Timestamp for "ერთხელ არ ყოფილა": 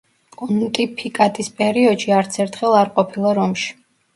2.47-3.39